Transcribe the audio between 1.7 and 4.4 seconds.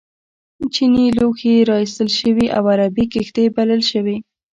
ایستل شوي او عربي کښتۍ بلل شوي.